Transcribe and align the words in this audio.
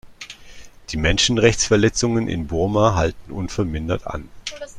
Die 0.89 0.97
Menschenrechtsverletzungen 0.97 2.27
in 2.27 2.47
Burma 2.47 2.95
halten 2.95 3.31
unvermindert 3.31 4.07
an. 4.07 4.29